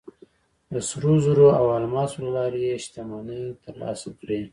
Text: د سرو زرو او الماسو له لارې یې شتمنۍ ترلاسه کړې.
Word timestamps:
د 0.71 0.73
سرو 0.89 1.13
زرو 1.25 1.47
او 1.59 1.65
الماسو 1.77 2.17
له 2.25 2.31
لارې 2.37 2.61
یې 2.69 2.75
شتمنۍ 2.83 3.41
ترلاسه 3.65 4.09
کړې. 4.19 4.41